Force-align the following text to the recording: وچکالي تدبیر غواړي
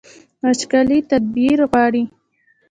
وچکالي 0.43 0.97
تدبیر 1.09 1.59
غواړي 1.71 2.03